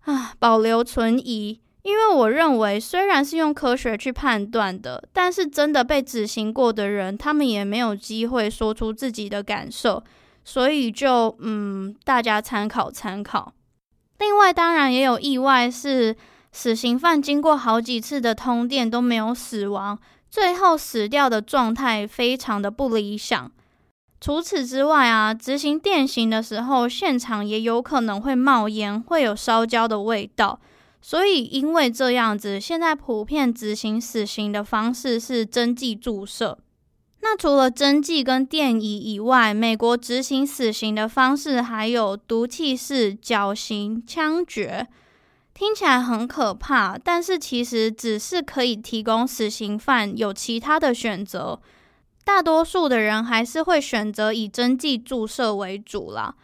[0.05, 10.03] 啊保留存疑，因为我认为虽然是用科学去判断的，但是真的被执行过的人，他们也没有机会说出自己的感受，
[10.45, 13.53] 所以就嗯，大家参考参考。
[14.19, 16.17] 另外，当然也有意外，是
[16.51, 23.51] 死刑犯经过好几次的通电都没有死亡，最后死掉的状态非常的不理想。
[24.21, 30.59] 除此之外啊，执行电刑的时候，现场也有可能会冒烟，会有烧焦的味道。
[31.01, 36.59] 所以，因为这样子，现在普遍执行死刑的方式是针剂注射。
[37.21, 44.87] 那除了针剂跟电椅以外，美国执行死刑的方式还有毒气室、绞刑、枪决，
[45.53, 51.61] 听起来很可怕，但是其实只是可以提供死刑犯有其他的选择。
[52.25, 56.35] 大多数的人还是会选择以针剂注射为主啦。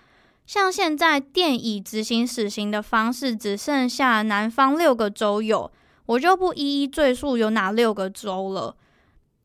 [0.46, 5.70] 像现在电椅执行死刑的方式只剩下南方六个州有，
[6.06, 8.76] 我就不一一赘述有哪六个州了。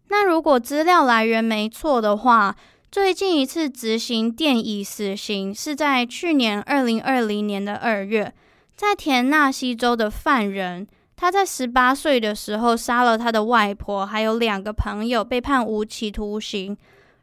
[0.09, 2.55] 那如果资料来源没错的话，
[2.91, 8.33] 最近一次执行电椅死刑是在去年二零二零年的二月，
[8.75, 16.75] 在田纳西州的犯人，他在十八岁的时候杀了他的外婆，还有两个朋友，被判无期徒刑。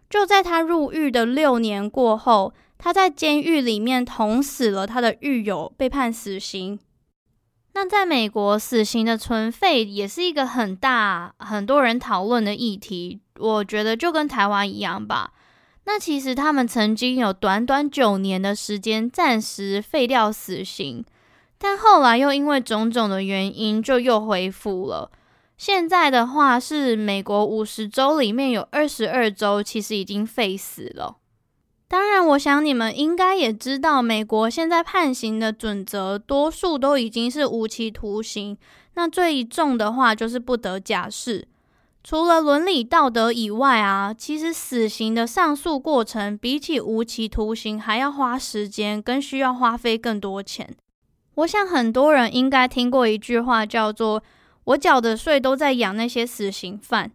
[0.08, 6.78] 就在他入狱的六年过后，他在监狱里面捅死了他的狱友，被判死刑。
[7.74, 13.20] 那在美国，死刑的存废也是一个很大、很多人讨论的议题。
[13.38, 15.32] 我觉得就跟台湾一样吧。
[15.84, 21.04] 那其实他们曾经有短短九年的时间暂时废掉死刑，
[21.58, 25.10] 但后来又因为种种的原因，就又恢复了。
[25.58, 31.16] 现在的话是美国五十州里面有二十二州其实已经废死了。
[31.88, 38.58] 当然，我想你们应该也知道，美国现在判刑的准则，多数都已经是无期徒刑。
[38.94, 41.46] 那最重的话就是不得假释。
[42.02, 50.68] 除了伦理道德以外啊，其实死刑的上诉过程比起无期徒刑还要花时间，跟需要花费更多钱。
[51.34, 54.22] 我想很多人应该听过一句话，叫做
[54.64, 57.12] “我缴的税都在养那些死刑犯”。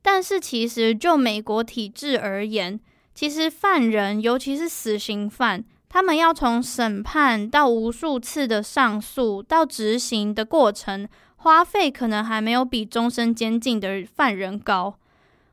[0.00, 2.78] 但是其实就美国体制而言，
[3.18, 14.94] 其实犯人，尤其是死刑犯，他们要从审判到无数次的上诉到执行的过程，花费可能还没有比终身监禁的犯人高。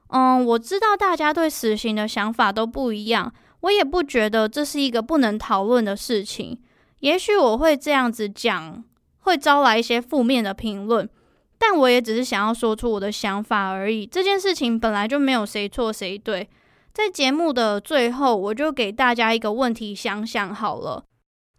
[0.10, 6.56] 嗯，我知道大家对死刑的想法都不一样，我也不觉得这是一个不能讨论的事情。
[6.99, 8.84] 也许我会这样子讲，
[9.21, 11.10] 会招来一些负面的评论，
[11.58, 14.06] 但我也只是想要说出我的想法而已。
[14.06, 16.47] 这件事情本来就没有谁错谁对。
[16.95, 21.03] 在节目的最后，我就给大家一个问题想想好了。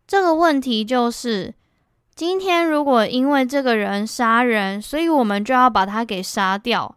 [0.07, 1.53] 这个问题就是：
[2.15, 6.97] 今天如果因为这个人杀人，所以我们就要把他给杀掉。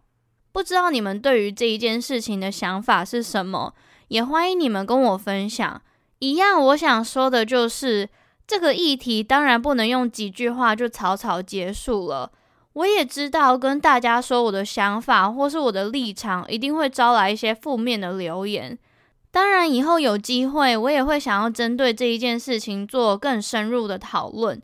[0.52, 3.74] 不知道你们对于这一件事情的想法是什么？
[4.08, 5.82] 也欢迎你们跟我分享。
[6.20, 8.08] 一样，我想说的就是，
[8.46, 12.32] 这个议题当然不能用几句话就草草结束了。
[12.74, 18.78] 我也知道跟大家说我的想法或是我的立场，一定会招来一些负面的留言。
[19.32, 24.60] 当然，以后有机会，我也会想要针对这一件事情做更深入的讨论。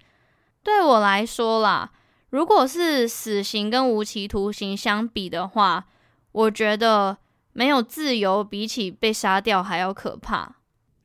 [0.63, 1.91] 对我来说啦，
[2.31, 5.85] 如果是死刑跟无期徒刑相比的话，
[6.33, 7.17] 我觉得
[7.53, 10.57] 没有自由比起被杀掉还要可怕。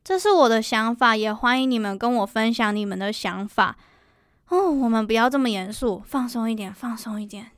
[0.02, 3.76] 这是我的想法，也欢迎你们跟我分享你们的想法。
[4.52, 7.52] 哦，我们不要这么严肃，放松一点，放松一点。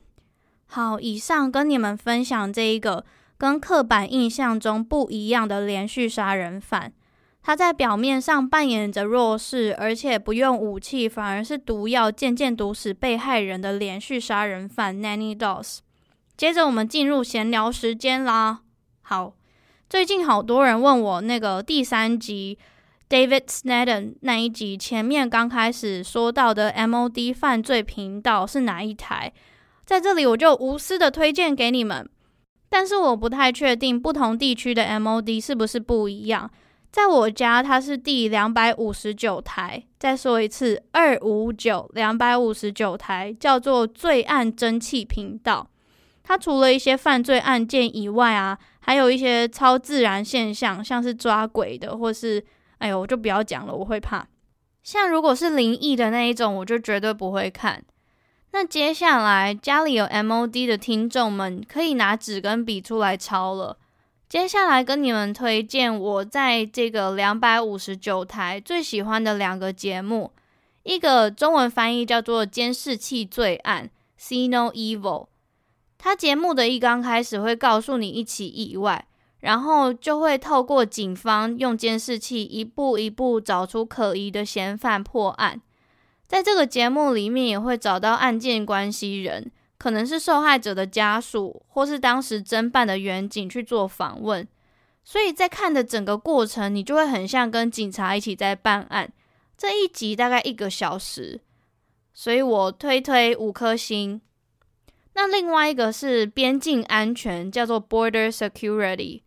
[0.67, 3.03] 好，以上跟你们分享这一个
[3.37, 6.93] 跟刻板印象中不一样的连续杀人犯。
[7.43, 15.79] 他在表面上扮演着弱势，而且不用武器，反而是毒药渐渐毒死被害人的连续杀人犯 Nanny Dolls。
[16.37, 18.61] 接着我们进入闲聊时间啦。
[19.01, 19.33] 好，
[19.89, 22.57] 最近好多人问我那个第三集。
[23.07, 29.31] David Sneddon 那一集前面刚开始说到的 MOD 犯罪频道是哪一台，
[29.85, 32.09] 在这里我就无私的推荐给你们。
[32.67, 36.49] 但是我不太确定不同地区的 MOD 是不是不一样。
[36.91, 39.83] 在我家，它是第两百五十九台。
[39.99, 45.69] 再说一次，二五九两百五十九台叫做罪案蒸汽频道。
[46.23, 52.43] 它除了一些犯罪案件以外啊，还有一些超自然现象，像是抓鬼的，或是
[52.79, 54.27] 哎呦，我就不要讲了，我会怕。
[54.83, 57.83] 像如果是灵异的那一种，我就绝对不会看。
[58.51, 63.77] 那接下来家里有 MOD 的听众们，可以拿纸跟笔出来抄了。
[64.29, 70.31] 接下来跟你们推荐我在这个两百五十九台最喜欢的两个节目，
[70.83, 73.89] 一个中文翻译叫做《监视器罪案》
[74.21, 75.27] （See No Evil）。
[75.97, 79.05] 它节目的一刚开始会告诉你一起意外，
[79.45, 85.61] 然后就会透过警方用监视器一步一步找出可疑的嫌犯破案。
[86.27, 89.51] 在这个节目里面也会找到案件关系人。
[89.77, 94.47] 可能是受害者的家属，或是当时侦办的员警去做访问，
[95.03, 99.11] 所以在看的整个过程，你就会很像跟警察一起在办案。
[99.57, 101.41] 这一集大概一个小时，
[102.13, 104.21] 所以我推推五颗星。
[105.13, 109.21] 那另外一个是边境安全，叫做 Border Security。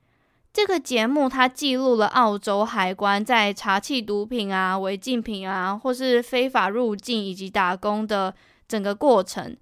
[0.59, 8.35] 这个节目它记录了澳洲海关在查缉毒品啊、违禁品啊，或是非法入境以及打工的
[8.67, 9.57] 整个过程。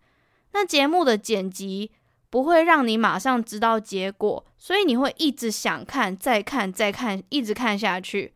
[0.55, 1.91] 那节目的剪辑
[2.31, 8.33] 不会让你马上知道结果，所以你会一直想看、再看、再看，一直看下去。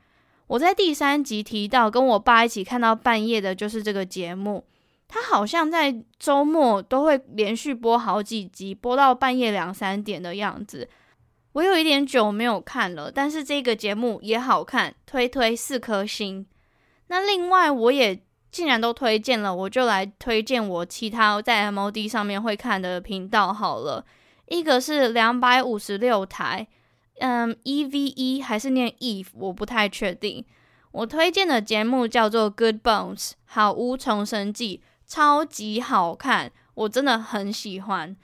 [0.48, 4.66] 我在第三集提到跟我爸一起看到半夜的，就是这个节目。
[5.08, 10.86] 他好像在周末都会连续播好几集，播到半夜两三点的样子。
[11.53, 16.46] 我有一点久没有看了，但是这个节目也好看，推推四颗星。
[17.09, 18.22] 那另外我也。
[18.53, 24.05] 既然都推荐了，我就来推荐我其他在 MOD 上面会看的频道好了。
[24.48, 26.66] 一个是两百五十六台，
[27.20, 30.44] 嗯，EVE 还是念 Eve，我不太确定。
[30.90, 38.16] 我推荐的节目叫做《Good Bones》，好屋重生记，超级好看，我真的很喜欢。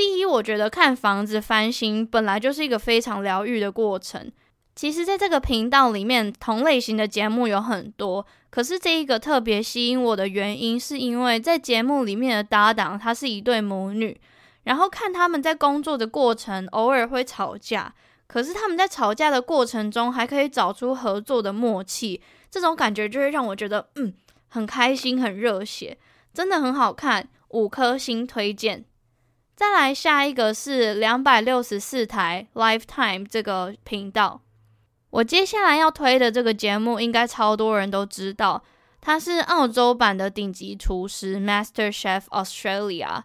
[0.00, 4.32] 第一，我觉得看房子翻新本来就是一个非常疗愈的过程。
[4.74, 8.26] 其实，在这个频道里面，同类型的节目有很多。
[8.48, 14.18] 可是，这一个特别吸引我的原因，是因为在节目里面的搭档，她是一对母女。
[14.62, 17.94] 然后看他们在工作的过程，偶尔会吵架。
[18.26, 22.22] 可是他们在吵架的过程中，还可以找出合作的默契。
[22.50, 24.14] 这种感觉就会让我觉得，嗯，
[24.48, 25.98] 很开心，很热血，
[26.32, 27.28] 真的很好看。
[27.50, 28.86] 五颗星推荐。
[29.60, 34.40] 再来下一个是两百六十四台 Lifetime 这个频道。
[35.10, 38.64] 我接下来要推的这个节目，应该超多人都知道，
[39.02, 43.24] 它是澳洲版的顶级厨师 Master Chef Australia。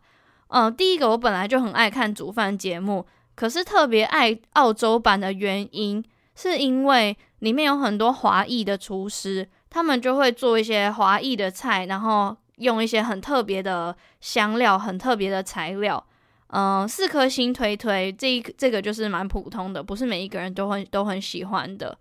[0.49, 6.03] 嗯，第一个我本来就很爱看煮饭节目，可是特别爱澳洲版的原因，
[6.36, 16.05] 是因为里面有很多华裔的厨师，他们就会做一些华裔的菜，然后用一些很特别的香料、很特别的材料。
[16.50, 21.98] 嗯，四颗星推推，这一这个就是蛮普通的，不是每一个人都很都很喜欢的。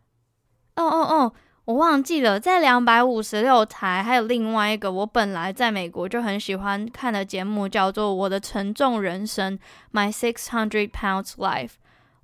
[0.76, 1.32] 哦哦哦，
[1.64, 9.58] 我忘记了，在两百五十六台还有另外一个我本来在美国就很喜欢看的节目，叫做《我的沉重人生》
[9.92, 11.72] （My Six Hundred Pounds Life）。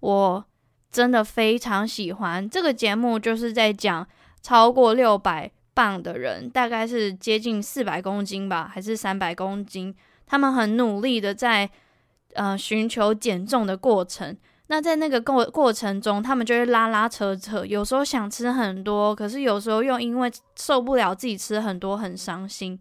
[0.00, 0.44] 我
[0.92, 4.06] 真的非常喜欢这个节目，就是在讲
[4.42, 9.94] 超过六百磅的人，大概是接近四百公斤吧，还是三百公斤，
[10.26, 11.70] 他们很努力的在。
[12.34, 14.36] 呃，寻求减重的过程。
[14.68, 22.78] 那在那个过过程中，他们就会拉拉扯扯，有时候想吃很多，可是有时候又因为受不了自己吃很多，很伤心。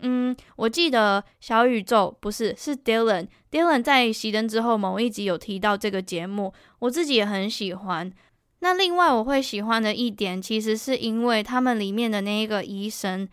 [0.00, 8.12] 嗯，我记得小宇宙不是，是 Dylan，Dylan 在熄灯之后某一集有提到这个节目，我自己也很喜欢。
[8.58, 13.26] 那另外我会喜欢的一点，其实是因为他们里面的那一个医生。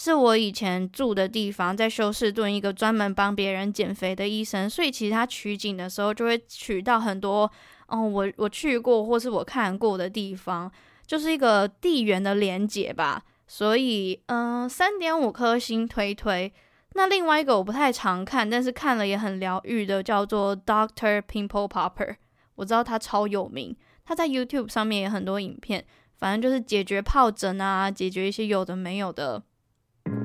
[0.00, 7.50] 是我以前住的地方，在休斯顿一个专门帮别人减肥的医生，所以其实他取景的时候就会取到很多，
[7.88, 10.70] 哦，我我去过或是我看过的地方，
[11.04, 13.24] 就是一个地缘的连结吧。
[13.48, 16.52] 所以，嗯、呃，三点五颗星推推。
[16.92, 22.14] 那另外一个我不太常看，但是看了也很疗愈的，叫做 Doctor Pimple Popper。
[22.54, 25.84] 我知道他超有名，他在 YouTube 上面也很多影片，
[26.18, 29.42] 反正就是解决疱疹啊，解决一些有的没有的。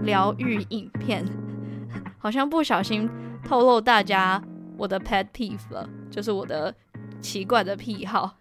[0.04, 1.26] 疗愈影片，
[2.18, 3.10] 好像不小心
[3.44, 4.42] 透露大家
[4.78, 6.74] 我的 pet peeve 了，就是我的
[7.22, 8.38] 奇怪的癖好。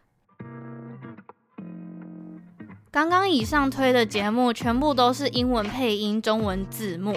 [2.91, 7.17] 刚刚以上推的节目全部都是英文配音、中文字幕。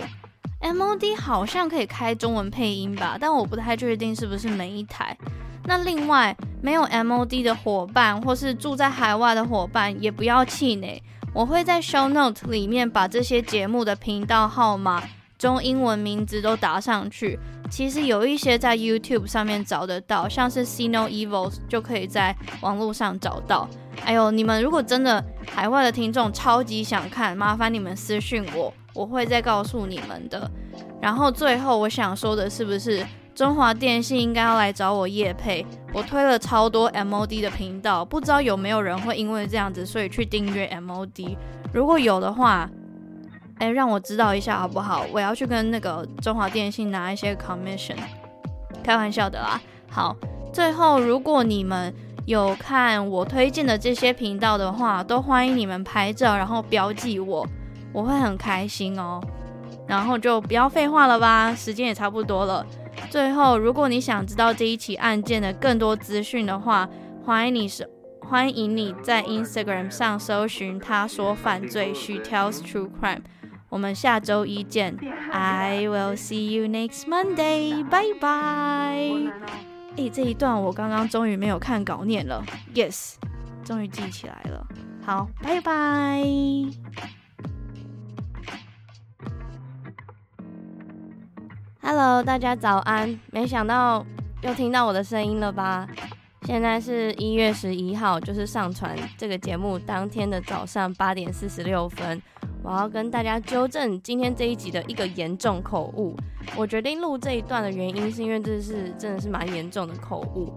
[0.61, 5.15] MOD 好像可以开中文配音吧，但我不太确定是不是每一台。
[5.65, 11.03] 那另外没有 MOD 的伙伴，或是住在海外的伙伴，也不要气馁。
[11.35, 15.03] 我会在 Show Note 里面把这些节目的频道号码、
[15.37, 17.37] 中英文名字都打上去。
[17.69, 23.67] 其实有一些在 YouTube 上面找得到，像是 See No Evils 就可以在网络上找到。
[24.05, 30.49] 哎呦，你们如果真的海外的听众超级想看，麻烦你们私信我，我会再告诉你们的。
[31.01, 33.05] 然后最后我想说的是，不是
[33.35, 35.65] 中华电信应该要来找我业配？
[35.95, 41.37] 我推了超多 MOD 的频道，不知道有没有人会因为这样子，所以去订阅 MOD？
[41.71, 42.69] 如果有的话，
[43.59, 45.05] 哎，让我知道一下好不好？
[45.13, 47.95] 我要去跟那个中华电信拿一些 commission，
[48.83, 49.61] 开玩笑的啦。
[49.89, 50.13] 好，
[50.51, 51.93] 最后如果你们
[52.25, 57.47] 有看我推荐的这些频道的话，都欢迎你们拍照，然后标记我，
[57.93, 59.21] 我会很开心哦。
[59.87, 62.65] 然后就不要废话了吧，时间也差不多了。
[63.09, 66.89] 最后，如果你想知道这一起案件的更多资讯的话，
[67.23, 67.89] 欢迎你是
[68.21, 73.21] 欢迎你在 Instagram 上搜寻他说犯罪，She tells true crime。
[73.69, 74.95] 我们下周一见
[75.31, 79.11] ，I will see you next Monday，拜拜。
[79.97, 83.15] 诶，这一段我刚刚终于没有看稿念了，Yes，
[83.63, 84.65] 终于记起来了。
[85.05, 87.24] 好，拜拜。
[91.87, 93.19] Hello，大家早安。
[93.31, 94.03] 没想到
[94.41, 95.87] 又听到我的声音了吧？
[96.41, 102.19] 现在是一月十一号，就是上传这个节目当天的早上八点四十六分。
[102.63, 106.17] 我要跟大家纠正今天这一集的一个严重口误。
[106.57, 110.51] 我决定录这一段的原因，是因为这是真的是蛮严重的口误。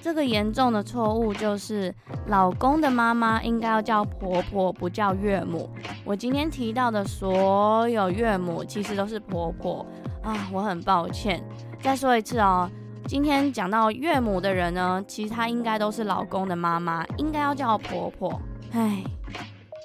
[0.00, 1.94] 这个严重的错误就是，
[2.28, 5.68] 老公的妈妈应该要叫婆婆，不叫岳母。
[6.02, 9.84] 我今天提到的所有岳母，其实都是婆婆
[10.22, 11.42] 啊，我很抱歉。
[11.80, 12.70] 再说一次哦，
[13.06, 18.40] 今天讲到岳母的人呢，其实她应该都是老公的妈妈，应该要叫婆婆。
[18.72, 19.02] 唉。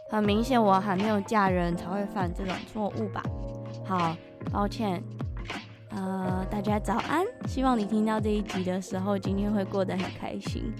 [0.10, 3.22] 很明显，我还没有嫁人才会犯这种错误吧？
[3.86, 4.16] 好，
[4.54, 5.04] 抱歉。
[5.90, 10.72] 呃，大家早安，希望你听到这一集的时候，今天会过得很开心。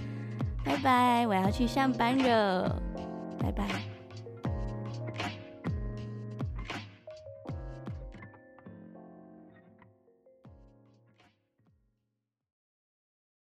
[0.64, 2.74] 拜拜，我要去上班了。
[3.38, 3.97] 拜拜。